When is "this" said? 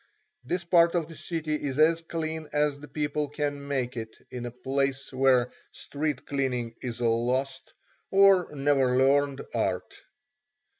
0.43-0.63